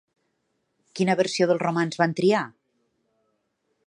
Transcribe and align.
Quina 0.99 1.15
versió 1.19 1.47
del 1.51 1.61
romanç 1.63 1.99
van 2.05 2.15
triar? 2.21 2.41